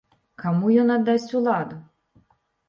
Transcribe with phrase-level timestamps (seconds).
[0.43, 1.79] Каму ён аддасць уладу?